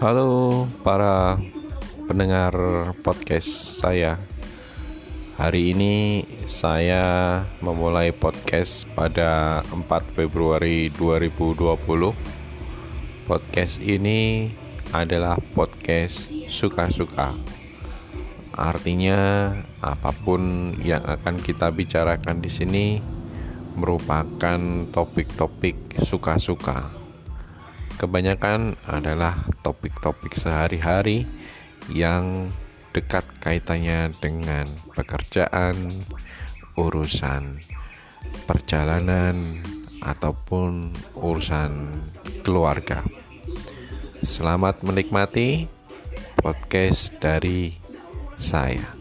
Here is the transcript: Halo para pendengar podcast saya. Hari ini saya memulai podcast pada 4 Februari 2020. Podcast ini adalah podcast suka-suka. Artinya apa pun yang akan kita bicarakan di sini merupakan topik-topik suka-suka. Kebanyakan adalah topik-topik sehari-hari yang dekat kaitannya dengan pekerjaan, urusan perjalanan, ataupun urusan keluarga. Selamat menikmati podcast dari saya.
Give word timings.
Halo 0.00 0.64
para 0.80 1.36
pendengar 2.08 2.52
podcast 3.04 3.80
saya. 3.80 4.16
Hari 5.36 5.76
ini 5.76 6.24
saya 6.48 7.40
memulai 7.64 8.12
podcast 8.12 8.88
pada 8.92 9.60
4 9.72 10.16
Februari 10.16 10.92
2020. 10.92 12.16
Podcast 13.28 13.76
ini 13.80 14.48
adalah 14.92 15.36
podcast 15.56 16.28
suka-suka. 16.48 17.36
Artinya 18.56 19.52
apa 19.80 20.12
pun 20.12 20.72
yang 20.84 21.04
akan 21.04 21.40
kita 21.40 21.72
bicarakan 21.72 22.44
di 22.44 22.50
sini 22.52 22.86
merupakan 23.76 24.60
topik-topik 24.92 26.04
suka-suka. 26.04 26.99
Kebanyakan 28.00 28.80
adalah 28.88 29.44
topik-topik 29.60 30.32
sehari-hari 30.32 31.28
yang 31.92 32.48
dekat 32.96 33.28
kaitannya 33.44 34.16
dengan 34.24 34.72
pekerjaan, 34.96 36.08
urusan 36.80 37.60
perjalanan, 38.48 39.60
ataupun 40.00 40.96
urusan 41.12 42.00
keluarga. 42.40 43.04
Selamat 44.24 44.80
menikmati 44.80 45.68
podcast 46.40 47.12
dari 47.20 47.76
saya. 48.40 48.99